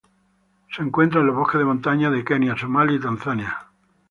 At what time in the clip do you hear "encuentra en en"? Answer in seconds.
0.81-1.27